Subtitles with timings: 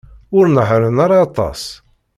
[0.37, 1.61] Ur nehhṛen ara aṭas.